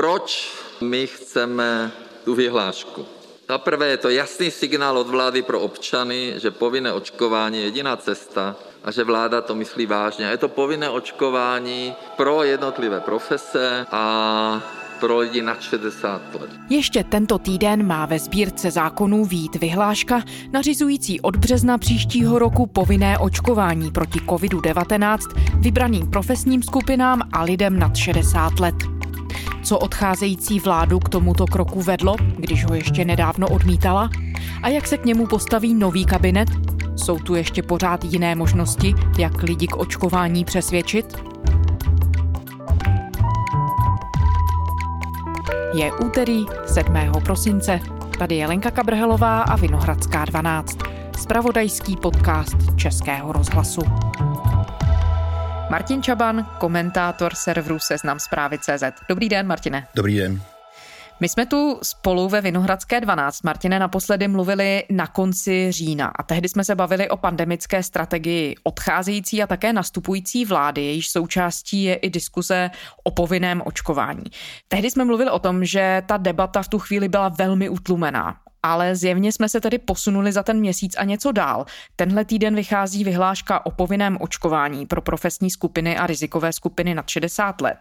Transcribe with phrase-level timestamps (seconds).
[0.00, 1.90] Proč my chceme
[2.24, 3.06] tu vyhlášku?
[3.48, 7.96] Za prvé je to jasný signál od vlády pro občany, že povinné očkování je jediná
[7.96, 10.24] cesta a že vláda to myslí vážně.
[10.24, 14.62] Je to povinné očkování pro jednotlivé profese a
[15.00, 16.50] pro lidi nad 60 let.
[16.70, 20.22] Ještě tento týden má ve sbírce zákonů vít vyhláška
[20.52, 25.18] nařizující od března příštího roku povinné očkování proti COVID-19
[25.60, 28.74] vybraným profesním skupinám a lidem nad 60 let.
[29.62, 34.10] Co odcházející vládu k tomuto kroku vedlo, když ho ještě nedávno odmítala?
[34.62, 36.48] A jak se k němu postaví nový kabinet?
[36.96, 41.16] Jsou tu ještě pořád jiné možnosti, jak lidi k očkování přesvědčit?
[45.74, 46.94] Je úterý 7.
[47.24, 47.80] prosince.
[48.18, 50.78] Tady je Lenka Kabrhelová a Vinohradská 12.
[51.18, 53.82] Spravodajský podcast Českého rozhlasu.
[55.70, 58.82] Martin Čaban, komentátor serveru Seznam zprávy CZ.
[59.08, 59.86] Dobrý den, Martine.
[59.94, 60.42] Dobrý den.
[61.20, 66.48] My jsme tu spolu ve Vinohradské 12, Martine, naposledy mluvili na konci října a tehdy
[66.48, 72.10] jsme se bavili o pandemické strategii odcházející a také nastupující vlády, jejíž součástí je i
[72.10, 72.70] diskuze
[73.04, 74.24] o povinném očkování.
[74.68, 78.96] Tehdy jsme mluvili o tom, že ta debata v tu chvíli byla velmi utlumená ale
[78.96, 81.66] zjevně jsme se tedy posunuli za ten měsíc a něco dál.
[81.96, 87.60] Tenhle týden vychází vyhláška o povinném očkování pro profesní skupiny a rizikové skupiny nad 60
[87.60, 87.76] let.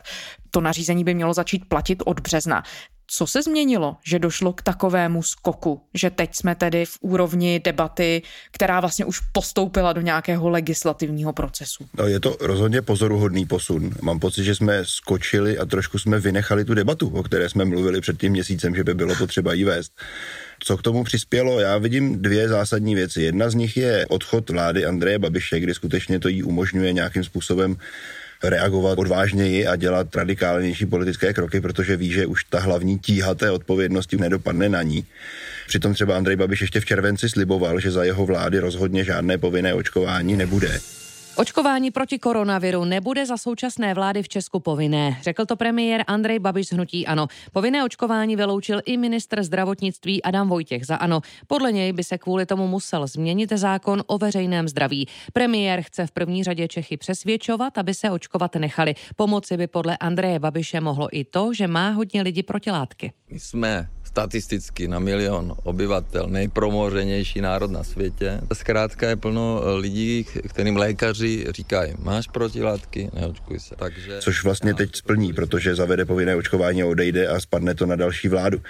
[0.51, 2.63] To nařízení by mělo začít platit od března.
[3.11, 8.21] Co se změnilo, že došlo k takovému skoku, že teď jsme tedy v úrovni debaty,
[8.51, 11.85] která vlastně už postoupila do nějakého legislativního procesu?
[11.97, 13.91] No, je to rozhodně pozoruhodný posun.
[14.01, 18.01] Mám pocit, že jsme skočili a trošku jsme vynechali tu debatu, o které jsme mluvili
[18.01, 19.91] před tím měsícem, že by bylo potřeba jí vést.
[20.59, 21.59] Co k tomu přispělo?
[21.59, 23.21] Já vidím dvě zásadní věci.
[23.21, 27.75] Jedna z nich je odchod vlády Andreje Babiše, kdy skutečně to jí umožňuje nějakým způsobem
[28.43, 33.51] reagovat odvážněji a dělat radikálnější politické kroky, protože ví, že už ta hlavní tíha té
[33.51, 35.05] odpovědnosti nedopadne na ní.
[35.67, 39.73] Přitom třeba Andrej Babiš ještě v červenci sliboval, že za jeho vlády rozhodně žádné povinné
[39.73, 40.79] očkování nebude.
[41.35, 46.67] Očkování proti koronaviru nebude za současné vlády v Česku povinné, řekl to premiér Andrej Babiš
[46.67, 47.27] z Hnutí Ano.
[47.53, 51.21] Povinné očkování vyloučil i ministr zdravotnictví Adam Vojtěch za Ano.
[51.47, 55.07] Podle něj by se kvůli tomu musel změnit zákon o veřejném zdraví.
[55.33, 58.95] Premiér chce v první řadě Čechy přesvědčovat, aby se očkovat nechali.
[59.15, 63.11] Pomoci by podle Andreje Babiše mohlo i to, že má hodně lidí protilátky.
[63.31, 68.41] My jsme statisticky na milion obyvatel nejpromořenější národ na světě.
[68.53, 73.75] Zkrátka je plno lidí, kterým lékaři říkají, máš protilátky, neočkuj se.
[73.75, 74.17] Takže...
[74.19, 78.27] Což vlastně teď splní, protože zavede povinné očkování a odejde a spadne to na další
[78.27, 78.61] vládu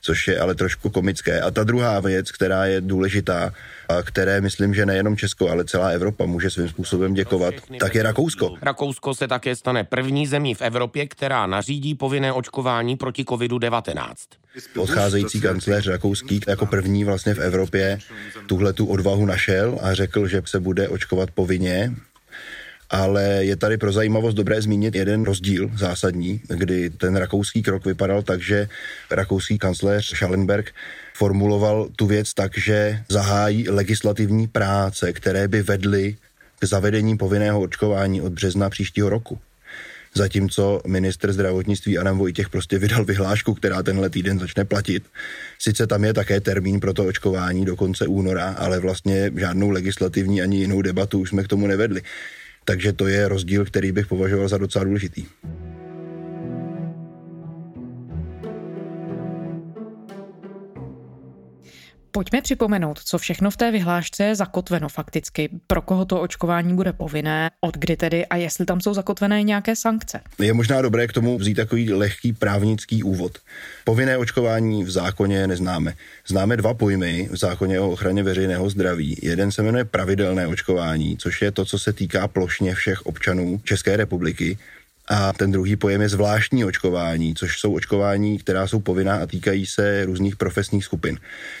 [0.00, 1.40] což je ale trošku komické.
[1.40, 3.52] A ta druhá věc, která je důležitá,
[3.88, 8.02] a které myslím, že nejenom Česko, ale celá Evropa může svým způsobem děkovat, tak je
[8.02, 8.54] Rakousko.
[8.62, 14.14] Rakousko se také stane první zemí v Evropě, která nařídí povinné očkování proti COVID-19.
[14.76, 17.98] Odcházející kancléř rakouský jako první vlastně v Evropě
[18.46, 21.94] tuhle tu odvahu našel a řekl, že se bude očkovat povinně
[22.90, 28.22] ale je tady pro zajímavost dobré zmínit jeden rozdíl zásadní, kdy ten rakouský krok vypadal
[28.22, 28.68] tak, že
[29.10, 30.74] rakouský kancléř Schallenberg
[31.14, 36.16] formuloval tu věc tak, že zahájí legislativní práce, které by vedly
[36.58, 39.38] k zavedení povinného očkování od března příštího roku.
[40.14, 45.04] Zatímco minister zdravotnictví Adam Vojtěch prostě vydal vyhlášku, která tenhle týden začne platit.
[45.58, 50.42] Sice tam je také termín pro to očkování do konce února, ale vlastně žádnou legislativní
[50.42, 52.02] ani jinou debatu už jsme k tomu nevedli.
[52.64, 55.26] Takže to je rozdíl, který bych považoval za docela důležitý.
[62.18, 66.92] Pojďme připomenout, co všechno v té vyhlášce je zakotveno fakticky, pro koho to očkování bude
[66.92, 70.20] povinné, od kdy tedy a jestli tam jsou zakotvené nějaké sankce.
[70.38, 73.38] Je možná dobré k tomu vzít takový lehký právnický úvod.
[73.84, 75.94] Povinné očkování v zákoně neznáme.
[76.26, 79.18] Známe dva pojmy v zákoně o ochraně veřejného zdraví.
[79.22, 83.96] Jeden se jmenuje pravidelné očkování, což je to, co se týká plošně všech občanů České
[83.96, 84.58] republiky
[85.08, 89.66] a ten druhý pojem je zvláštní očkování, což jsou očkování, která jsou povinná a týkají
[89.66, 91.18] se různých profesních skupin.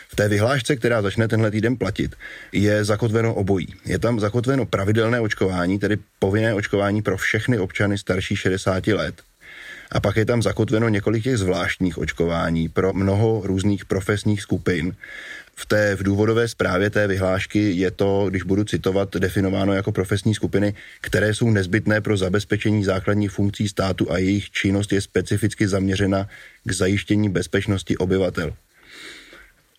[0.08, 2.16] V té vyhlášce, která začne tenhle týden platit,
[2.52, 3.74] je zakotveno obojí.
[3.84, 9.27] Je tam zakotveno pravidelné očkování, tedy povinné očkování pro všechny občany starší 60 let.
[9.92, 14.96] A pak je tam zakotveno několik těch zvláštních očkování pro mnoho různých profesních skupin,
[15.60, 20.34] v té v důvodové zprávě té vyhlášky je to, když budu citovat, definováno jako profesní
[20.34, 26.28] skupiny, které jsou nezbytné pro zabezpečení základních funkcí státu a jejich činnost je specificky zaměřena
[26.64, 28.54] k zajištění bezpečnosti obyvatel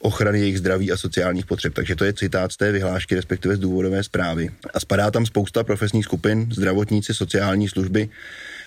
[0.01, 1.73] ochrany jejich zdraví a sociálních potřeb.
[1.73, 4.49] Takže to je citát z té vyhlášky, respektive z důvodové zprávy.
[4.73, 8.09] A spadá tam spousta profesních skupin, zdravotníci, sociální služby,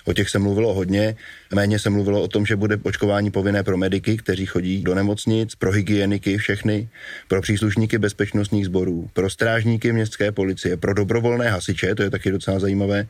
[0.05, 1.17] O těch se mluvilo hodně.
[1.55, 5.55] Méně se mluvilo o tom, že bude očkování povinné pro mediky, kteří chodí do nemocnic,
[5.55, 6.89] pro hygieniky všechny,
[7.29, 12.59] pro příslušníky bezpečnostních sborů, pro strážníky městské policie, pro dobrovolné hasiče, to je taky docela
[12.59, 13.07] zajímavé,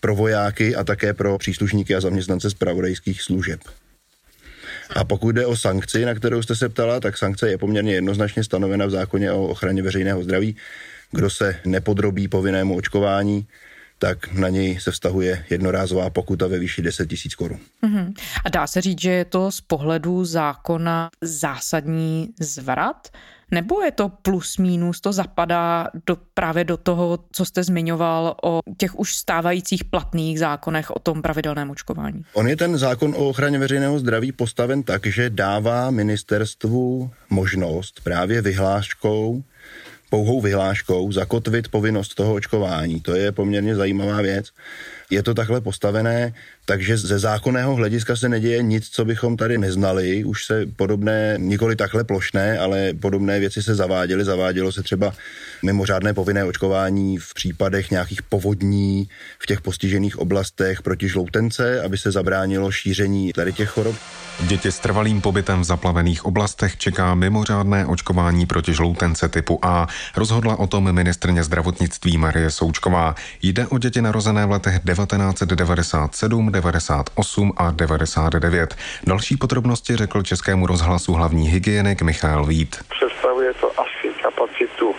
[0.00, 3.60] pro vojáky a také pro příslušníky a zaměstnance zpravodajských služeb.
[4.96, 8.44] A pokud jde o sankci, na kterou jste se ptala, tak sankce je poměrně jednoznačně
[8.44, 10.56] stanovena v zákoně o ochraně veřejného zdraví.
[11.10, 13.46] Kdo se nepodrobí povinnému očkování,
[14.02, 17.58] tak na něj se vztahuje jednorázová pokuta ve výši 10 tisíc korun.
[17.82, 18.14] Uh-huh.
[18.44, 23.08] A dá se říct, že je to z pohledu zákona zásadní zvrat?
[23.50, 28.60] Nebo je to plus minus, to zapadá do, právě do toho, co jste zmiňoval o
[28.76, 32.22] těch už stávajících platných zákonech o tom pravidelném očkování?
[32.32, 38.42] On je ten zákon o ochraně veřejného zdraví postaven tak, že dává ministerstvu možnost právě
[38.42, 39.42] vyhláškou
[40.12, 43.00] pouhou vyhláškou zakotvit povinnost toho očkování.
[43.00, 44.46] To je poměrně zajímavá věc.
[45.12, 46.32] Je to takhle postavené,
[46.64, 50.24] takže ze zákonného hlediska se neděje nic, co bychom tady neznali.
[50.24, 54.24] Už se podobné, nikoli takhle plošné, ale podobné věci se zaváděly.
[54.24, 55.12] Zavádělo se třeba
[55.62, 62.12] mimořádné povinné očkování v případech nějakých povodní v těch postižených oblastech proti žloutence, aby se
[62.12, 63.96] zabránilo šíření tady těch chorob.
[64.40, 69.88] Děti s trvalým pobytem v zaplavených oblastech čeká mimořádné očkování proti žloutence typu A.
[70.16, 73.14] Rozhodla o tom ministrně zdravotnictví Marie Součková.
[73.42, 78.74] Jde o děti narozené v letech 1997, 98 a 99.
[79.06, 82.76] Další podrobnosti řekl Českému rozhlasu hlavní hygienik Michal Vít.
[82.88, 84.94] Představuje to asi kapacitu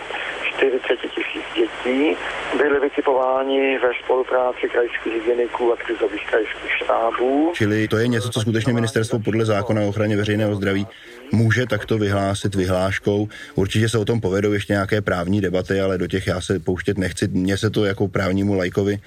[0.56, 2.16] 40 tisíc dětí.
[2.56, 7.52] Byly vytipováni ve spolupráci krajských hygieniků a krizových krajských štábů.
[7.54, 10.86] Čili to je něco, co skutečně ministerstvo podle zákona o ochraně veřejného zdraví
[11.32, 13.28] může takto vyhlásit vyhláškou.
[13.54, 16.98] Určitě se o tom povedou ještě nějaké právní debaty, ale do těch já se pouštět
[16.98, 17.28] nechci.
[17.28, 18.98] Mně se to jako právnímu lajkovi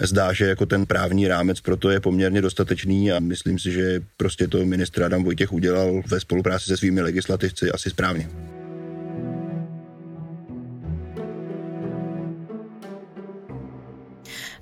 [0.00, 4.48] zdá, že jako ten právní rámec proto je poměrně dostatečný a myslím si, že prostě
[4.48, 8.28] to ministr Adam Vojtěch udělal ve spolupráci se svými legislativci asi správně.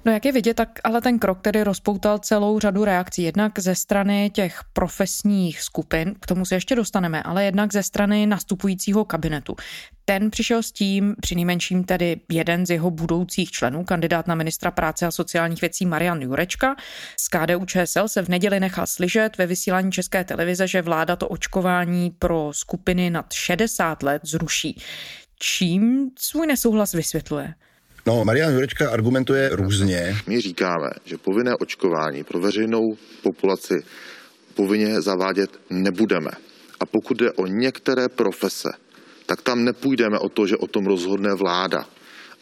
[0.07, 3.23] No jak je vidět, tak ale ten krok tedy rozpoutal celou řadu reakcí.
[3.23, 8.27] Jednak ze strany těch profesních skupin, k tomu se ještě dostaneme, ale jednak ze strany
[8.27, 9.57] nastupujícího kabinetu.
[10.05, 14.71] Ten přišel s tím, při nejmenším tedy jeden z jeho budoucích členů, kandidát na ministra
[14.71, 16.77] práce a sociálních věcí Marian Jurečka.
[17.21, 21.29] Z KDU ČSL se v neděli nechal slyšet ve vysílání České televize, že vláda to
[21.29, 24.81] očkování pro skupiny nad 60 let zruší.
[25.39, 27.55] Čím svůj nesouhlas vysvětluje?
[28.07, 30.17] No, Marian Jurečka argumentuje různě.
[30.27, 33.75] My říkáme, že povinné očkování pro veřejnou populaci
[34.55, 36.31] povinně zavádět nebudeme.
[36.81, 38.69] A pokud jde o některé profese,
[39.27, 41.87] tak tam nepůjdeme o to, že o tom rozhodne vláda,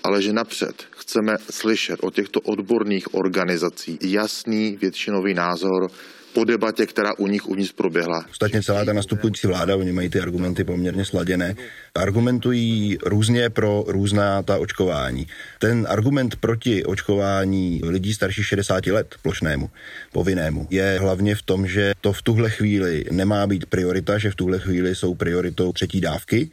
[0.04, 5.90] ale že napřed chceme slyšet od těchto odborných organizací jasný většinový názor
[6.34, 8.24] po debatě, která u nich uvnitř proběhla.
[8.30, 11.54] Ostatně celá ta nastupující vláda, oni mají ty argumenty poměrně sladěné,
[11.94, 15.26] argumentují různě pro různá ta očkování.
[15.58, 19.70] Ten argument proti očkování lidí starších 60 let, plošnému,
[20.12, 24.34] povinnému, je hlavně v tom, že to v tuhle chvíli nemá být priorita, že v
[24.34, 26.50] tuhle chvíli jsou prioritou třetí dávky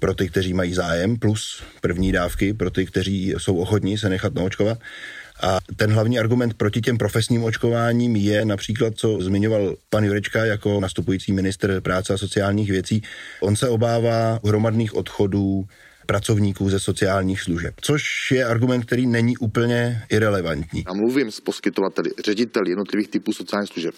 [0.00, 4.34] pro ty, kteří mají zájem, plus první dávky pro ty, kteří jsou ochotní se nechat
[4.34, 4.78] naočkovat.
[5.42, 10.80] A ten hlavní argument proti těm profesním očkováním je například, co zmiňoval pan Jurečka jako
[10.80, 13.02] nastupující minister práce a sociálních věcí.
[13.40, 15.64] On se obává hromadných odchodů
[16.06, 20.84] pracovníků ze sociálních služeb, což je argument, který není úplně irrelevantní.
[20.86, 23.94] A mluvím s poskytovateli, řediteli jednotlivých typů sociálních služeb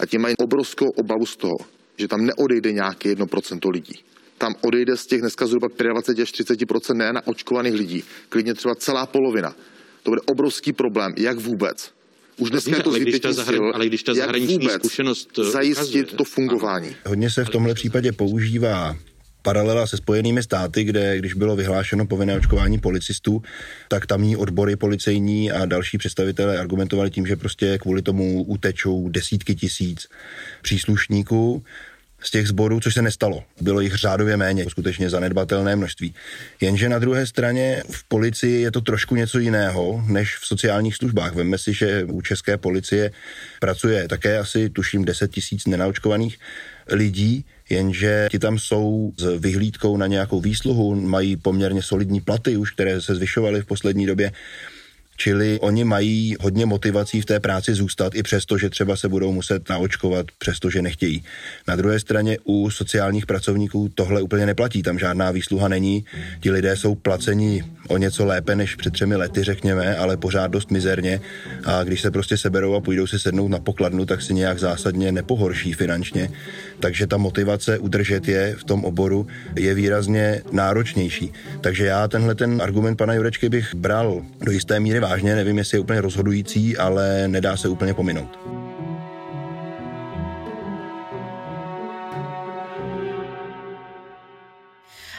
[0.00, 1.56] a ti mají obrovskou obavu z toho,
[1.96, 3.94] že tam neodejde nějaké 1% lidí.
[4.38, 8.74] Tam odejde z těch dneska zhruba 25 až 30% ne na očkovaných lidí, klidně třeba
[8.74, 9.54] celá polovina.
[10.08, 11.90] To bude obrovský problém, jak vůbec.
[12.36, 16.00] Už dneska je to ale když ta, zahrani- ale když ta zahraniční zkušenost eh, zajistit
[16.00, 16.16] ukazuje.
[16.16, 16.96] to fungování.
[17.06, 18.96] Hodně se v tomhle případě používá
[19.42, 23.42] paralela se Spojenými státy, kde když bylo vyhlášeno povinné očkování policistů,
[23.88, 29.54] tak tamní odbory policejní a další představitelé argumentovali tím, že prostě kvůli tomu utečou desítky
[29.54, 30.08] tisíc
[30.62, 31.64] příslušníků
[32.22, 33.44] z těch sborů, což se nestalo.
[33.60, 36.14] Bylo jich řádově méně, skutečně zanedbatelné množství.
[36.60, 41.34] Jenže na druhé straně v policii je to trošku něco jiného než v sociálních službách.
[41.34, 43.10] Vemme si, že u české policie
[43.60, 46.38] pracuje také asi, tuším, 10 tisíc nenaočkovaných
[46.90, 52.70] lidí, jenže ti tam jsou s vyhlídkou na nějakou výsluhu, mají poměrně solidní platy už,
[52.70, 54.32] které se zvyšovaly v poslední době
[55.20, 59.32] Čili oni mají hodně motivací v té práci zůstat, i přesto, že třeba se budou
[59.32, 61.24] muset naočkovat, přestože nechtějí.
[61.68, 66.04] Na druhé straně u sociálních pracovníků tohle úplně neplatí, tam žádná výsluha není.
[66.40, 70.70] Ti lidé jsou placeni o něco lépe než před třemi lety, řekněme, ale pořád dost
[70.70, 71.20] mizerně.
[71.64, 75.12] A když se prostě seberou a půjdou si sednout na pokladnu, tak si nějak zásadně
[75.12, 76.30] nepohorší finančně.
[76.80, 81.32] Takže ta motivace udržet je v tom oboru je výrazně náročnější.
[81.60, 85.76] Takže já tenhle ten argument pana Jurečky bych bral do jisté míry vážně, nevím, jestli
[85.76, 88.38] je úplně rozhodující, ale nedá se úplně pominout.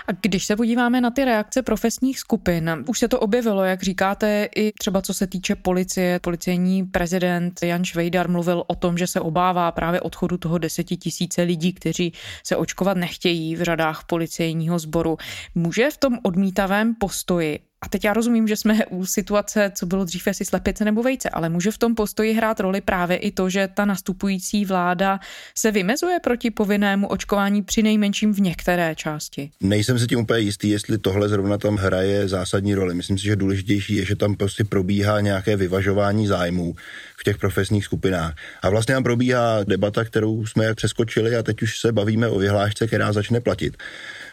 [0.08, 4.50] A když se podíváme na ty reakce profesních skupin, už se to objevilo, jak říkáte,
[4.56, 6.20] i třeba co se týče policie.
[6.20, 11.42] Policejní prezident Jan Švejdar mluvil o tom, že se obává právě odchodu toho deseti tisíce
[11.42, 15.18] lidí, kteří se očkovat nechtějí v řadách policejního sboru.
[15.56, 20.06] Může v tom odmítavém postoji a teď já rozumím, že jsme u situace, co bylo
[20.06, 23.50] dřív, jestli slepice nebo vejce, ale může v tom postoji hrát roli právě i to,
[23.50, 25.20] že ta nastupující vláda
[25.56, 29.52] se vymezuje proti povinnému očkování při nejmenším v některé části.
[29.62, 32.96] Nejsem si tím úplně jistý, jestli tohle zrovna tam hraje zásadní roli.
[32.96, 36.76] Myslím si, že důležitější je, že tam prostě probíhá nějaké vyvažování zájmů
[37.18, 38.36] v těch profesních skupinách.
[38.62, 42.88] A vlastně tam probíhá debata, kterou jsme přeskočili a teď už se bavíme o vyhlášce,
[42.88, 43.78] která začne platit.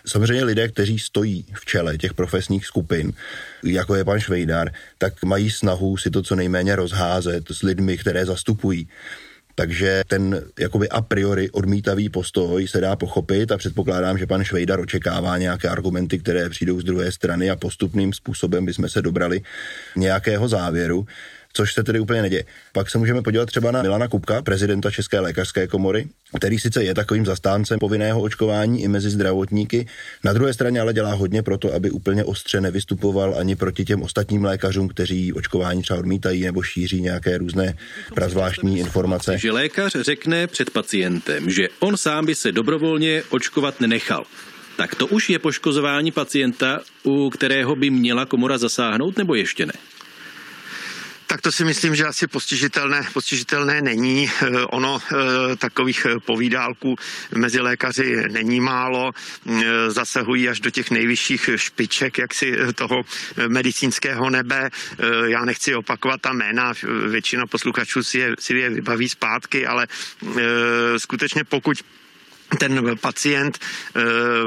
[0.06, 3.12] Samozřejmě lidé, kteří stojí v čele těch profesních skupin,
[3.62, 8.26] jako je pan Švejdar, tak mají snahu si to co nejméně rozházet s lidmi, které
[8.26, 8.88] zastupují.
[9.58, 14.80] Takže ten jakoby a priori odmítavý postoj se dá pochopit a předpokládám, že pan Švejdar
[14.80, 19.40] očekává nějaké argumenty, které přijdou z druhé strany a postupným způsobem bychom se dobrali
[19.96, 21.06] nějakého závěru
[21.56, 22.44] což se tedy úplně neděje.
[22.72, 26.08] Pak se můžeme podívat třeba na Milana Kupka, prezidenta České lékařské komory,
[26.38, 29.86] který sice je takovým zastáncem povinného očkování i mezi zdravotníky,
[30.24, 34.02] na druhé straně ale dělá hodně pro to, aby úplně ostře nevystupoval ani proti těm
[34.02, 37.74] ostatním lékařům, kteří očkování třeba odmítají nebo šíří nějaké různé
[38.14, 39.38] prazvláštní informace.
[39.38, 44.24] Že lékař řekne před pacientem, že on sám by se dobrovolně očkovat nenechal.
[44.76, 49.72] Tak to už je poškozování pacienta, u kterého by měla komora zasáhnout, nebo ještě ne?
[51.26, 54.30] Tak to si myslím, že asi postižitelné, postižitelné není.
[54.30, 56.96] Eh, ono eh, takových eh, povídálků
[57.34, 59.12] mezi lékaři není málo.
[59.88, 63.02] Zasahují až do těch nejvyšších špiček jaksi toho
[63.48, 64.70] medicínského nebe.
[65.24, 66.72] Já nechci opakovat ta jména,
[67.08, 69.86] většina posluchačů si je, si je vybaví zpátky, ale
[70.96, 71.82] skutečně pokud
[72.58, 74.00] ten pacient e,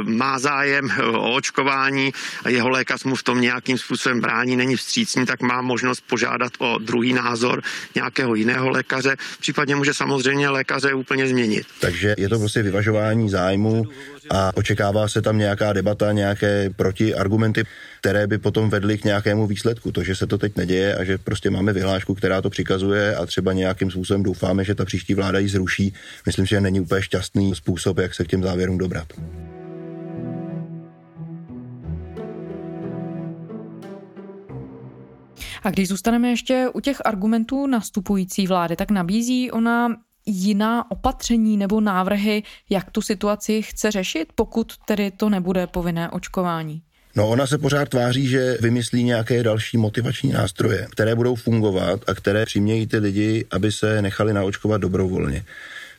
[0.04, 2.12] má zájem o očkování
[2.44, 6.52] a jeho lékař mu v tom nějakým způsobem brání, není vstřícný, tak má možnost požádat
[6.60, 7.62] o druhý názor
[7.96, 11.68] nějakého jiného lékaře, případně může samozřejmě lékaře úplně změnit.
[11.80, 13.86] Takže je to prostě vyvažování zájmu
[14.30, 17.64] a očekává se tam nějaká debata, nějaké protiargumenty,
[18.00, 19.92] které by potom vedly k nějakému výsledku.
[19.92, 23.26] To, že se to teď neděje a že prostě máme vyhlášku, která to přikazuje a
[23.26, 25.94] třeba nějakým způsobem doufáme, že ta příští vláda ji zruší,
[26.26, 29.08] myslím, že není úplně šťastný způsob, jak se k těm závěrům dobrat.
[35.64, 41.82] A když zůstaneme ještě u těch argumentů nastupující vlády, tak nabízí ona jiná opatření nebo
[41.82, 46.82] návrhy, jak tu situaci chce řešit, pokud tedy to nebude povinné očkování?
[47.16, 52.14] No ona se pořád tváří, že vymyslí nějaké další motivační nástroje, které budou fungovat a
[52.14, 55.46] které přimějí ty lidi, aby se nechali naočkovat dobrovolně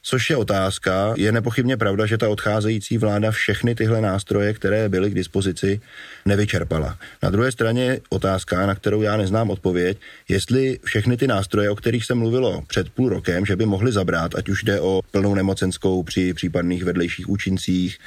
[0.03, 1.15] což je otázka.
[1.17, 5.81] Je nepochybně pravda, že ta odcházející vláda všechny tyhle nástroje, které byly k dispozici,
[6.27, 6.99] nevyčerpala.
[7.23, 12.05] Na druhé straně otázka, na kterou já neznám odpověď, jestli všechny ty nástroje, o kterých
[12.05, 16.03] se mluvilo před půl rokem, že by mohly zabrat, ať už jde o plnou nemocenskou
[16.03, 17.99] při případných vedlejších účincích,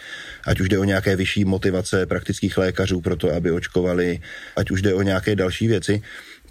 [0.47, 4.19] ať už jde o nějaké vyšší motivace praktických lékařů pro to, aby očkovali,
[4.55, 6.01] ať už jde o nějaké další věci,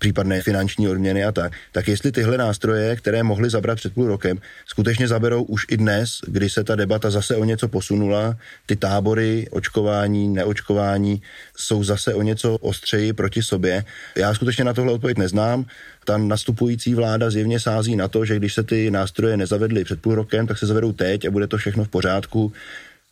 [0.02, 4.38] případné finanční odměny a tak, tak jestli tyhle nástroje, které mohly zabrat před půl rokem,
[4.66, 9.46] skutečně zaberou už i dnes, kdy se ta debata zase o něco posunula, ty tábory
[9.50, 11.22] očkování, neočkování
[11.56, 13.84] jsou zase o něco ostřeji proti sobě.
[14.16, 15.64] Já skutečně na tohle odpověď neznám.
[16.04, 20.14] Ta nastupující vláda zjevně sází na to, že když se ty nástroje nezavedly před půl
[20.14, 22.52] rokem, tak se zavedou teď a bude to všechno v pořádku.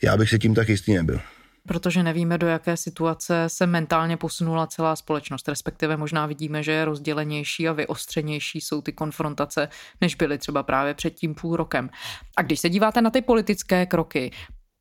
[0.02, 1.20] Já bych si tím tak jistý nebyl
[1.68, 5.48] protože nevíme, do jaké situace se mentálně posunula celá společnost.
[5.48, 9.68] Respektive možná vidíme, že je rozdělenější a vyostřenější jsou ty konfrontace,
[10.00, 11.90] než byly třeba právě před tím půl rokem.
[12.36, 14.30] A když se díváte na ty politické kroky,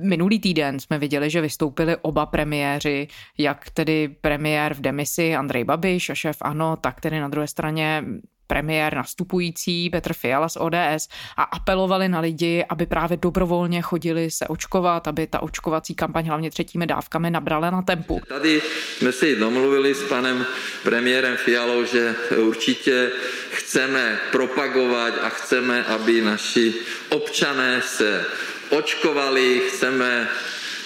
[0.01, 3.07] Minulý týden jsme viděli, že vystoupili oba premiéři,
[3.38, 8.03] jak tedy premiér v demisi Andrej Babiš a šéf ANO, tak tedy na druhé straně
[8.49, 14.47] premiér nastupující Petr Fiala z ODS a apelovali na lidi, aby právě dobrovolně chodili se
[14.47, 18.21] očkovat, aby ta očkovací kampaň hlavně třetími dávkami nabrala na tempu.
[18.27, 18.61] Tady
[18.97, 20.45] jsme si domluvili s panem
[20.83, 23.11] premiérem Fialou, že určitě
[23.51, 26.73] chceme propagovat a chceme, aby naši
[27.09, 28.25] občané se
[28.69, 30.27] očkovali, chceme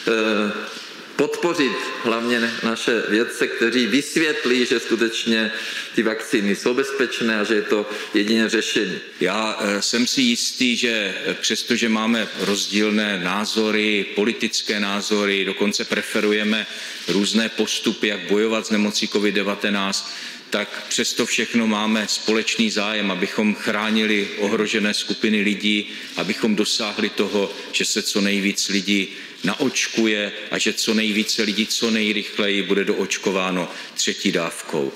[0.07, 0.82] eh,
[1.15, 1.71] podpořit
[2.03, 5.51] hlavně naše vědce, kteří vysvětlí, že skutečně
[5.95, 8.99] ty vakcíny jsou bezpečné a že je to jediné řešení.
[9.19, 16.67] Já eh, jsem si jistý, že přestože máme rozdílné názory, politické názory, dokonce preferujeme
[17.07, 20.05] různé postupy, jak bojovat s nemocí COVID-19,
[20.49, 27.85] tak přesto všechno máme společný zájem, abychom chránili ohrožené skupiny lidí, abychom dosáhli toho, že
[27.85, 29.07] se co nejvíc lidí
[29.43, 34.91] naočkuje a že co nejvíce lidí co nejrychleji bude doočkováno třetí dávkou.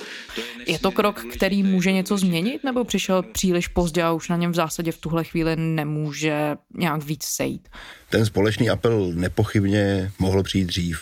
[0.65, 4.51] Je to krok, který může něco změnit, nebo přišel příliš pozdě a už na něm
[4.51, 7.69] v zásadě v tuhle chvíli nemůže nějak víc sejít?
[8.09, 11.01] Ten společný apel nepochybně mohl přijít dřív.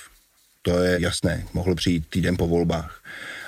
[0.62, 3.04] To je jasné, mohl přijít týden po volbách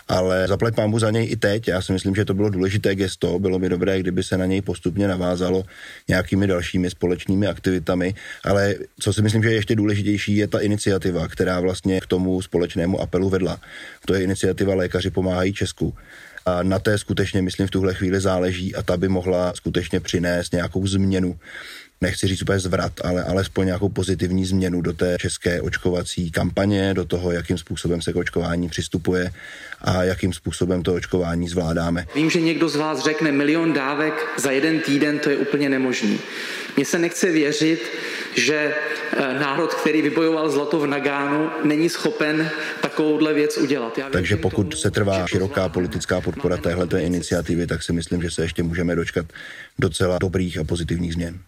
[0.08, 1.68] ale zaplať pámu za něj i teď.
[1.68, 4.62] Já si myslím, že to bylo důležité gesto, bylo by dobré, kdyby se na něj
[4.62, 5.64] postupně navázalo
[6.08, 11.28] nějakými dalšími společnými aktivitami, ale co si myslím, že je ještě důležitější, je ta iniciativa,
[11.28, 13.60] která vlastně k tomu společnému apelu vedla.
[14.06, 15.94] To je iniciativa Lékaři pomáhají Česku.
[16.46, 20.54] A na té skutečně, myslím, v tuhle chvíli záleží a ta by mohla skutečně přinést
[20.54, 21.40] nějakou změnu
[22.02, 27.06] nechci říct úplně zvrat, ale alespoň nějakou pozitivní změnu do té české očkovací kampaně, do
[27.06, 29.32] toho, jakým způsobem se k očkování přistupuje
[29.82, 32.06] a jakým způsobem to očkování zvládáme.
[32.16, 36.20] Vím, že někdo z vás řekne milion dávek za jeden týden, to je úplně nemožný.
[36.76, 37.82] Mně se nechce věřit,
[38.36, 38.74] že
[39.40, 42.50] národ, který vybojoval zlato v Nagánu, není schopen
[42.82, 43.98] takovouhle věc udělat.
[43.98, 48.42] Já Takže pokud se trvá široká politická podpora téhleté iniciativy, tak si myslím, že se
[48.42, 49.26] ještě můžeme dočkat
[49.80, 51.40] docela dobrých a pozitivních změn.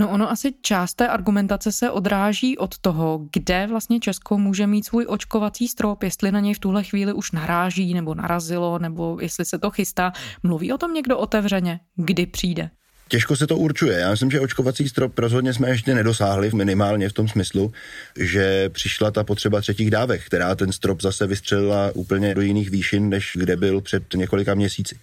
[0.00, 4.86] No ono asi část té argumentace se odráží od toho, kde vlastně Česko může mít
[4.86, 9.44] svůj očkovací strop, jestli na něj v tuhle chvíli už naráží nebo narazilo, nebo jestli
[9.44, 10.12] se to chystá.
[10.42, 12.70] Mluví o tom někdo otevřeně, kdy přijde?
[13.08, 13.98] Těžko se to určuje.
[13.98, 17.72] Já myslím, že očkovací strop rozhodně jsme ještě nedosáhli, minimálně v tom smyslu,
[18.18, 23.08] že přišla ta potřeba třetích dávek, která ten strop zase vystřelila úplně do jiných výšin,
[23.08, 24.98] než kde byl před několika měsíci.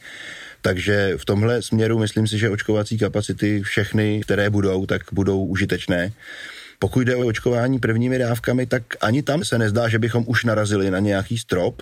[0.62, 6.12] Takže v tomhle směru myslím si, že očkovací kapacity všechny, které budou, tak budou užitečné.
[6.80, 10.92] Pokud jde o očkování prvními dávkami, tak ani tam se nezdá, že bychom už narazili
[10.92, 11.82] na nějaký strop.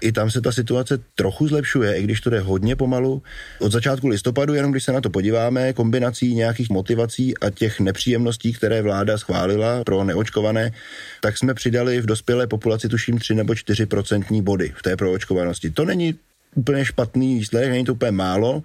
[0.00, 3.22] I tam se ta situace trochu zlepšuje, i když to jde hodně pomalu.
[3.58, 8.52] Od začátku listopadu, jenom když se na to podíváme, kombinací nějakých motivací a těch nepříjemností,
[8.52, 10.72] které vláda schválila pro neočkované,
[11.20, 15.70] tak jsme přidali v dospělé populaci tuším 3 nebo 4 procentní body v té proočkovanosti.
[15.70, 16.14] To není
[16.56, 18.62] úplně špatný výsledek, není to úplně málo.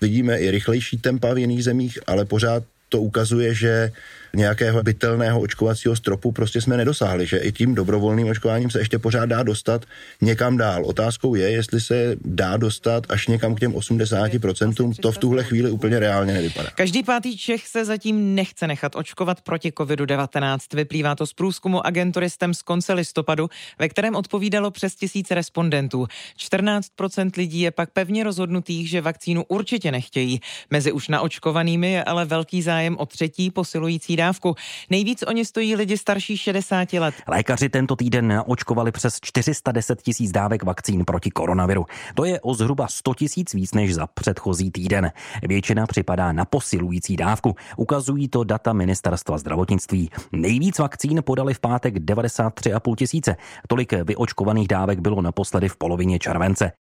[0.00, 3.92] Vidíme i rychlejší tempa v jiných zemích, ale pořád to ukazuje, že
[4.34, 9.26] nějakého bytelného očkovacího stropu prostě jsme nedosáhli, že i tím dobrovolným očkováním se ještě pořád
[9.26, 9.84] dá dostat
[10.20, 10.84] někam dál.
[10.84, 15.70] Otázkou je, jestli se dá dostat až někam k těm 80%, to v tuhle chvíli
[15.70, 16.70] úplně reálně nevypadá.
[16.74, 20.58] Každý pátý Čech se zatím nechce nechat očkovat proti COVID-19.
[20.72, 26.06] Vyplývá to z průzkumu agenturistem z konce listopadu, ve kterém odpovídalo přes tisíc respondentů.
[26.38, 30.40] 14% lidí je pak pevně rozhodnutých, že vakcínu určitě nechtějí.
[30.70, 34.54] Mezi už naočkovanými je ale velký zájem o třetí posilující dávku.
[34.90, 37.14] Nejvíc o ně stojí lidi starší 60 let.
[37.28, 41.86] Lékaři tento týden naočkovali přes 410 tisíc dávek vakcín proti koronaviru.
[42.14, 45.12] To je o zhruba 100 tisíc víc než za předchozí týden.
[45.42, 47.54] Většina připadá na posilující dávku.
[47.76, 50.10] Ukazují to data ministerstva zdravotnictví.
[50.32, 53.36] Nejvíc vakcín podali v pátek 93,5 tisíce.
[53.68, 56.72] Tolik vyočkovaných dávek bylo naposledy v polovině července.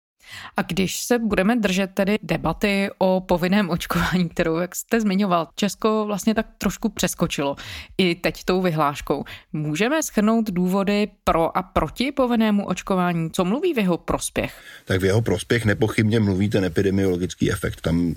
[0.56, 6.04] A když se budeme držet tedy debaty o povinném očkování, kterou, jak jste zmiňoval, Česko
[6.06, 7.56] vlastně tak trošku přeskočilo
[7.98, 9.24] i teď tou vyhláškou.
[9.52, 13.30] Můžeme schrnout důvody pro a proti povinnému očkování?
[13.30, 14.62] Co mluví v jeho prospěch?
[14.84, 17.80] Tak v jeho prospěch nepochybně mluví ten epidemiologický efekt.
[17.80, 18.14] Tam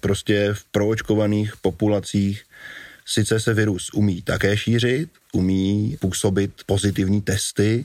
[0.00, 2.44] prostě v proočkovaných populacích
[3.06, 7.84] sice se virus umí také šířit, umí působit pozitivní testy,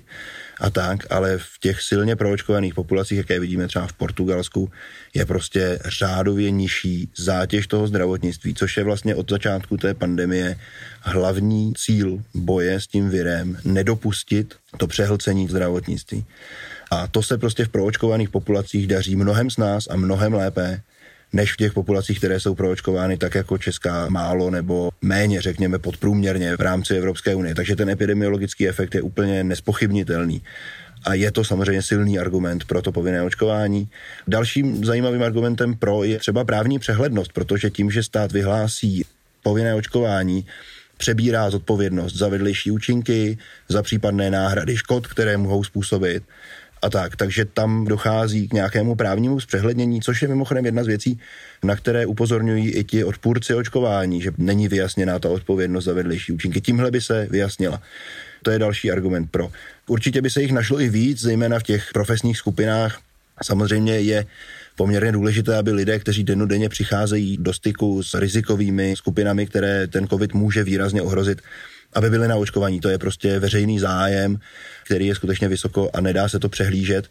[0.59, 4.71] a tak, ale v těch silně proočkovaných populacích, jaké vidíme třeba v Portugalsku,
[5.13, 10.59] je prostě řádově nižší zátěž toho zdravotnictví, což je vlastně od začátku té pandemie
[11.01, 16.25] hlavní cíl boje s tím virem, nedopustit to přehlcení zdravotnictví.
[16.91, 20.81] A to se prostě v proočkovaných populacích daří mnohem z nás a mnohem lépe
[21.33, 26.57] než v těch populacích, které jsou proočkovány tak jako Česká málo nebo méně, řekněme, podprůměrně
[26.57, 27.55] v rámci Evropské unie.
[27.55, 30.41] Takže ten epidemiologický efekt je úplně nespochybnitelný.
[31.03, 33.89] A je to samozřejmě silný argument pro to povinné očkování.
[34.27, 39.05] Dalším zajímavým argumentem pro je třeba právní přehlednost, protože tím, že stát vyhlásí
[39.43, 40.45] povinné očkování,
[40.97, 43.37] přebírá zodpovědnost za vedlejší účinky,
[43.69, 46.23] za případné náhrady škod, které mohou způsobit
[46.81, 47.15] a tak.
[47.15, 51.19] Takže tam dochází k nějakému právnímu zpřehlednění, což je mimochodem jedna z věcí,
[51.63, 56.61] na které upozorňují i ti odpůrci očkování, že není vyjasněná ta odpovědnost za vedlejší účinky.
[56.61, 57.81] Tímhle by se vyjasnila.
[58.43, 59.51] To je další argument pro.
[59.87, 62.99] Určitě by se jich našlo i víc, zejména v těch profesních skupinách.
[63.43, 64.25] Samozřejmě je
[64.75, 70.33] poměrně důležité, aby lidé, kteří denodenně přicházejí do styku s rizikovými skupinami, které ten COVID
[70.33, 71.41] může výrazně ohrozit,
[71.93, 72.79] aby byli na očkování.
[72.79, 74.39] To je prostě veřejný zájem,
[74.85, 77.09] který je skutečně vysoko a nedá se to přehlížet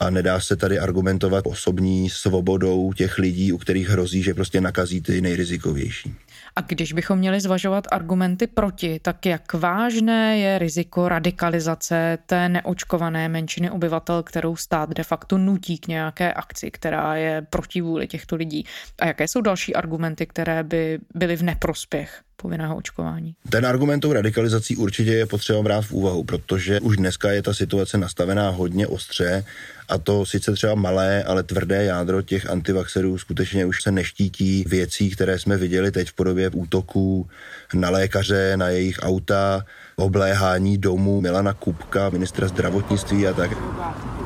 [0.00, 5.00] a nedá se tady argumentovat osobní svobodou těch lidí, u kterých hrozí, že prostě nakazí
[5.00, 6.14] ty nejrizikovější.
[6.56, 13.28] A když bychom měli zvažovat argumenty proti, tak jak vážné je riziko radikalizace té neočkované
[13.28, 18.36] menšiny obyvatel, kterou stát de facto nutí k nějaké akci, která je proti vůli těchto
[18.36, 18.64] lidí?
[18.98, 23.34] A jaké jsou další argumenty, které by byly v neprospěch povinného očkování.
[23.50, 27.54] Ten argument tou radikalizací určitě je potřeba brát v úvahu, protože už dneska je ta
[27.54, 29.44] situace nastavená hodně ostře
[29.88, 35.10] a to sice třeba malé, ale tvrdé jádro těch antivaxerů skutečně už se neštítí věcí,
[35.10, 37.28] které jsme viděli teď v podobě útoků
[37.74, 39.64] na lékaře, na jejich auta,
[39.96, 43.50] obléhání domů Milana Kupka, ministra zdravotnictví a tak.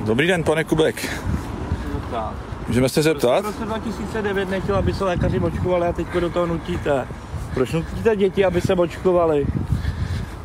[0.04, 1.22] Dobrý den, pane Kubek.
[2.68, 3.40] Můžeme se zeptat?
[3.40, 7.06] V roce 2009 nechtěl, aby se lékaři očkovali a teď do toho nutíte.
[7.54, 9.46] Proč nutíte děti, aby se očkovali?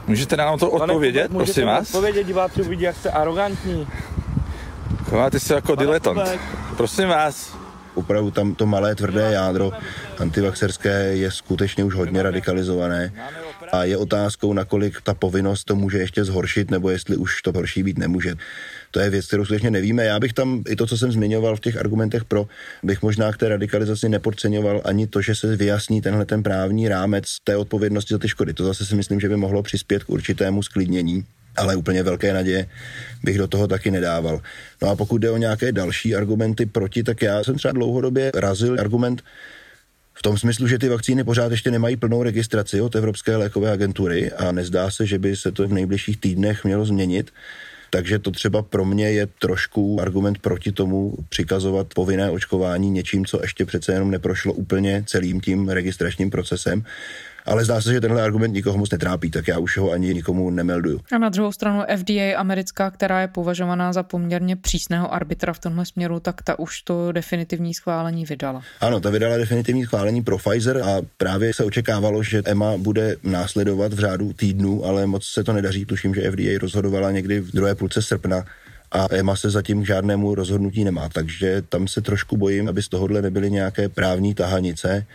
[0.07, 1.87] Můžete nám to odpovědět, Můžete prosím vás?
[1.87, 3.87] odpovědět, diváci uvidí, jak jste arrogantní.
[5.09, 6.19] Chováte se jako Pane diletant.
[6.19, 6.41] Kubek.
[6.77, 7.57] Prosím vás.
[7.95, 9.71] Opravdu tam to malé tvrdé jádro
[10.17, 13.13] antivaxerské je skutečně už hodně radikalizované
[13.71, 17.83] a je otázkou, nakolik ta povinnost to může ještě zhoršit, nebo jestli už to horší
[17.83, 18.35] být nemůže.
[18.91, 20.05] To je věc, kterou skutečně nevíme.
[20.05, 22.47] Já bych tam i to, co jsem zmiňoval v těch argumentech pro,
[22.83, 27.25] bych možná k té radikalizaci nepodceňoval ani to, že se vyjasní tenhle ten právní rámec
[27.43, 28.53] té odpovědnosti za ty škody.
[28.53, 31.25] To zase si myslím, že by mohlo přispět k určitému sklidnění
[31.55, 32.69] ale úplně velké naděje
[33.23, 34.41] bych do toho taky nedával.
[34.81, 38.79] No a pokud jde o nějaké další argumenty proti, tak já jsem třeba dlouhodobě razil
[38.79, 39.23] argument
[40.13, 44.31] v tom smyslu, že ty vakcíny pořád ještě nemají plnou registraci od Evropské lékové agentury
[44.31, 47.31] a nezdá se, že by se to v nejbližších týdnech mělo změnit.
[47.89, 53.39] Takže to třeba pro mě je trošku argument proti tomu přikazovat povinné očkování něčím, co
[53.41, 56.83] ještě přece jenom neprošlo úplně celým tím registračním procesem
[57.45, 60.49] ale zdá se, že tenhle argument nikoho moc netrápí, tak já už ho ani nikomu
[60.49, 60.99] nemelduju.
[61.11, 65.85] A na druhou stranu FDA americká, která je považovaná za poměrně přísného arbitra v tomhle
[65.85, 68.61] směru, tak ta už to definitivní schválení vydala.
[68.81, 73.93] Ano, ta vydala definitivní schválení pro Pfizer a právě se očekávalo, že EMA bude následovat
[73.93, 75.85] v řádu týdnů, ale moc se to nedaří.
[75.85, 78.43] Tuším, že FDA rozhodovala někdy v druhé půlce srpna
[78.91, 82.87] a EMA se zatím k žádnému rozhodnutí nemá, takže tam se trošku bojím, aby z
[82.87, 85.05] tohohle nebyly nějaké právní tahanice.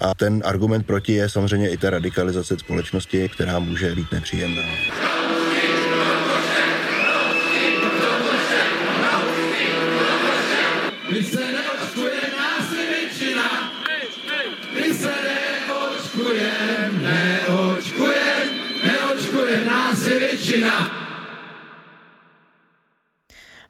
[0.00, 4.62] A ten argument proti je samozřejmě i ta radikalizace společnosti, která může být nepříjemná.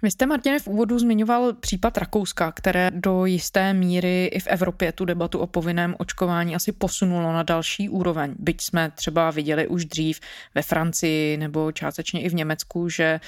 [0.05, 4.93] Vy jste, Martine, v úvodu zmiňoval případ Rakouska, které do jisté míry i v Evropě
[4.93, 8.35] tu debatu o povinném očkování asi posunulo na další úroveň.
[8.39, 10.21] Byť jsme třeba viděli už dřív
[10.55, 13.21] ve Francii nebo částečně i v Německu, že eh,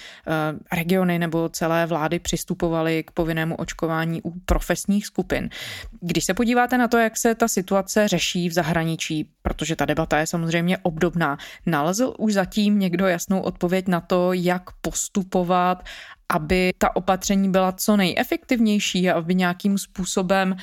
[0.77, 5.49] regiony nebo celé vlády přistupovaly k povinnému očkování u profesních skupin.
[6.01, 10.19] Když se podíváte na to, jak se ta situace řeší v zahraničí, protože ta debata
[10.19, 15.85] je samozřejmě obdobná, nalezl už zatím někdo jasnou odpověď na to, jak postupovat
[16.29, 20.57] aby ta opatření byla co nejefektivnější a aby nějakým způsobem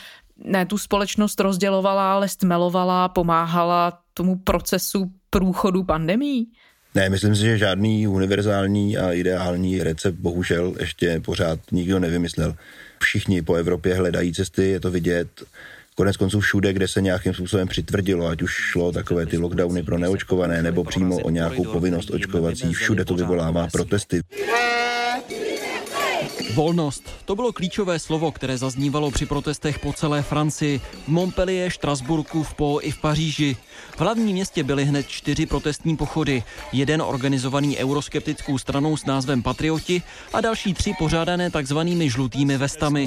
[0.44, 6.48] ne tu společnost rozdělovala, ale stmelovala, pomáhala tomu procesu průchodu pandemí?
[6.96, 12.56] Ne, myslím si, že žádný univerzální a ideální recept bohužel ještě pořád nikdo nevymyslel.
[13.00, 15.28] Všichni po Evropě hledají cesty, je to vidět.
[15.96, 19.98] Konec konců všude, kde se nějakým způsobem přitvrdilo, ať už šlo takové ty lockdowny pro
[19.98, 24.22] neočkované nebo přímo o nějakou povinnost očkovací, všude to vyvolává protesty.
[26.54, 27.10] Volnost.
[27.26, 30.82] To bylo klíčové slovo, které zaznívalo při protestech po celé Francii.
[31.06, 33.58] V Montpellier, Štrasburku, v Po i v Paříži.
[33.96, 36.44] V hlavním městě byly hned čtyři protestní pochody.
[36.72, 40.02] Jeden organizovaný euroskeptickou stranou s názvem Patrioti
[40.34, 43.06] a další tři pořádané takzvanými žlutými vestami.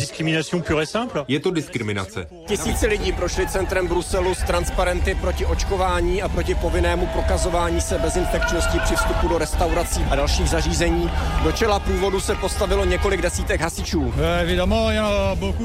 [1.29, 2.29] Je to diskriminace.
[2.47, 8.79] Tisíce lidí prošli centrem Bruselu s transparenty proti očkování a proti povinnému prokazování se bezinfekčnosti
[8.85, 11.11] při vstupu do restaurací a dalších zařízení.
[11.45, 14.15] Do čela průvodu se postavilo několik desítek hasičů.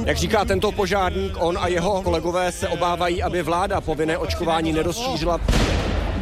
[0.05, 5.39] Jak říká tento požárník, on a jeho kolegové se obávají, aby vláda povinné očkování nerozšířila.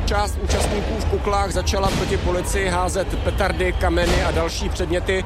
[0.05, 5.23] Část účastníků v kuklách začala proti policii házet petardy, kameny a další předměty.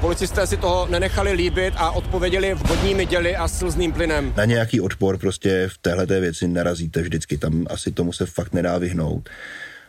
[0.00, 4.32] Policisté si toho nenechali líbit a odpověděli vodními děly a slzným plynem.
[4.36, 8.78] Na nějaký odpor prostě v téhle věci narazíte vždycky, tam asi tomu se fakt nedá
[8.78, 9.28] vyhnout.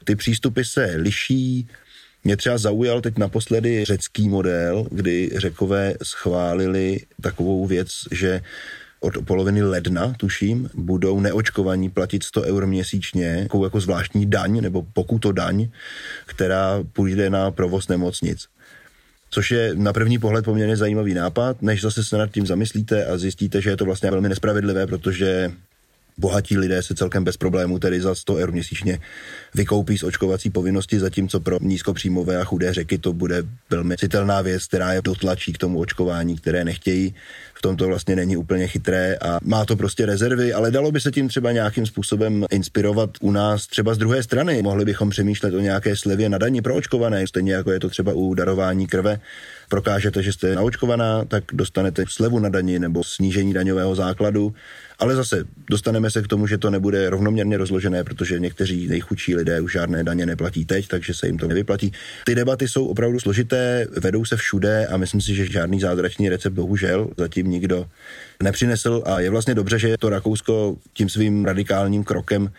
[0.04, 1.68] Ty přístupy se liší,
[2.26, 8.42] mě třeba zaujal teď naposledy řecký model, kdy řekové schválili takovou věc, že
[9.00, 14.86] od poloviny ledna, tuším, budou neočkovaní platit 100 eur měsíčně, jako, jako zvláštní daň nebo
[14.94, 15.68] pokuto daň,
[16.26, 18.48] která půjde na provoz nemocnic.
[19.30, 23.18] Což je na první pohled poměrně zajímavý nápad, než zase se nad tím zamyslíte a
[23.18, 25.52] zjistíte, že je to vlastně velmi nespravedlivé, protože
[26.18, 29.00] bohatí lidé se celkem bez problémů tedy za 100 eur měsíčně
[29.56, 34.66] vykoupí z očkovací povinnosti, zatímco pro nízkopříjmové a chudé řeky to bude velmi citelná věc,
[34.66, 37.16] která je dotlačí k tomu očkování, které nechtějí.
[37.58, 41.00] V tom to vlastně není úplně chytré a má to prostě rezervy, ale dalo by
[41.00, 44.62] se tím třeba nějakým způsobem inspirovat u nás třeba z druhé strany.
[44.62, 48.14] Mohli bychom přemýšlet o nějaké slevě na daní pro očkované, stejně jako je to třeba
[48.14, 49.20] u darování krve.
[49.70, 54.54] Prokážete, že jste naočkovaná, tak dostanete slevu na daní nebo snížení daňového základu.
[55.00, 59.62] Ale zase dostaneme se k tomu, že to nebude rovnoměrně rozložené, protože někteří nejchudší lidé
[59.62, 61.92] už žádné daně neplatí teď, takže se jim to nevyplatí.
[62.26, 66.54] Ty debaty jsou opravdu složité, vedou se všude a myslím si, že žádný zázračný recept
[66.54, 67.86] bohužel zatím nikdo
[68.44, 72.52] nepřinesl a je vlastně dobře, že to Rakousko tím svým radikálním krokem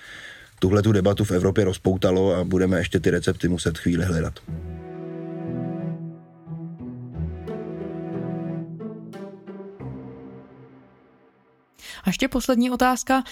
[0.58, 4.40] tuhle tu debatu v Evropě rozpoutalo a budeme ještě ty recepty muset chvíli hledat.
[12.04, 13.22] A ještě poslední otázka.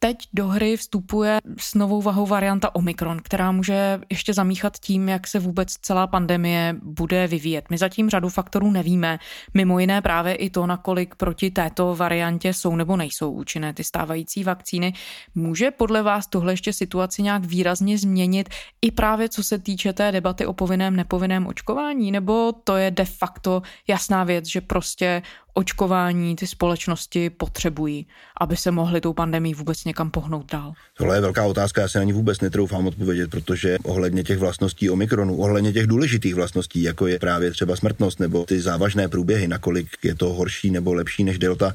[0.00, 5.26] Teď do hry vstupuje s novou vahou varianta Omikron, která může ještě zamíchat tím, jak
[5.26, 7.64] se vůbec celá pandemie bude vyvíjet.
[7.70, 9.18] My zatím řadu faktorů nevíme,
[9.54, 14.44] mimo jiné právě i to, nakolik proti této variantě jsou nebo nejsou účinné ty stávající
[14.44, 14.92] vakcíny.
[15.34, 18.48] Může podle vás tohle ještě situaci nějak výrazně změnit
[18.82, 23.04] i právě co se týče té debaty o povinném nepovinném očkování, nebo to je de
[23.04, 25.22] facto jasná věc, že prostě
[25.54, 28.06] očkování ty společnosti potřebují,
[28.40, 30.72] aby se mohly tou pandemí vůbec někam pohnout dál?
[30.96, 34.90] Tohle je velká otázka, já se na ní vůbec netroufám odpovědět, protože ohledně těch vlastností
[34.90, 39.88] Omikronu, ohledně těch důležitých vlastností, jako je právě třeba smrtnost nebo ty závažné průběhy, nakolik
[40.04, 41.74] je to horší nebo lepší než delta,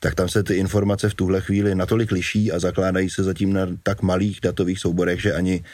[0.00, 3.66] tak tam se ty informace v tuhle chvíli natolik liší a zakládají se zatím na
[3.82, 5.64] tak malých datových souborech, že ani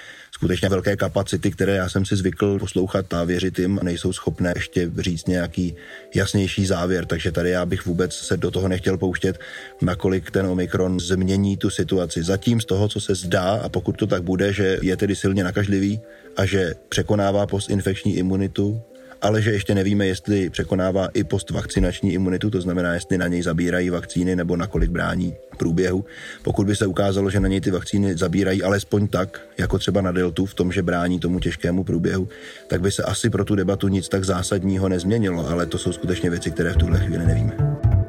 [0.44, 4.90] skutečně velké kapacity, které já jsem si zvykl poslouchat a věřit jim, nejsou schopné ještě
[4.98, 5.76] říct nějaký
[6.14, 7.06] jasnější závěr.
[7.06, 9.40] Takže tady já bych vůbec se do toho nechtěl pouštět,
[9.82, 12.22] nakolik ten Omikron změní tu situaci.
[12.22, 15.44] Zatím z toho, co se zdá, a pokud to tak bude, že je tedy silně
[15.44, 16.00] nakažlivý
[16.36, 18.82] a že překonává postinfekční imunitu,
[19.24, 23.90] ale že ještě nevíme, jestli překonává i postvakcinační imunitu, to znamená, jestli na něj zabírají
[23.90, 26.04] vakcíny nebo nakolik brání průběhu.
[26.42, 30.12] Pokud by se ukázalo, že na něj ty vakcíny zabírají alespoň tak, jako třeba na
[30.12, 32.28] deltu, v tom, že brání tomu těžkému průběhu,
[32.68, 36.30] tak by se asi pro tu debatu nic tak zásadního nezměnilo, ale to jsou skutečně
[36.30, 37.52] věci, které v tuhle chvíli nevíme.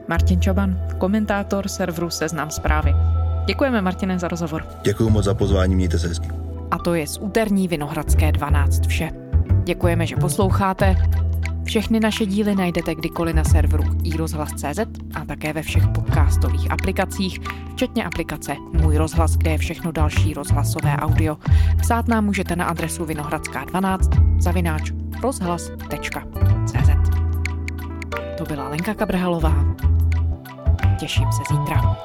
[0.08, 2.92] Martin Čoban, komentátor serveru Seznam zprávy.
[3.48, 4.68] Děkujeme, Martine, za rozhovor.
[4.84, 6.28] Děkuji moc za pozvání, mějte se hezky.
[6.72, 9.25] A to je z úterní Vinohradské 12 vše.
[9.66, 10.96] Děkujeme, že posloucháte.
[11.64, 14.80] Všechny naše díly najdete kdykoliv na serveru iRozhlas.cz
[15.16, 17.40] a také ve všech podcastových aplikacích,
[17.74, 21.38] včetně aplikace Můj rozhlas, kde je všechno další rozhlasové audio.
[21.82, 24.92] Psát nám můžete na adresu vinohradská12 zavináč
[25.24, 26.90] rozhlas.cz
[28.38, 29.76] To byla Lenka Kabrhalová.
[31.00, 31.98] Těším se zítra.